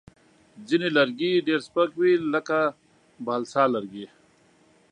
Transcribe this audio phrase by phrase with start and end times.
[0.67, 2.57] ځینې لرګي ډېر سپک وي، لکه
[3.25, 4.05] بالسا لرګی.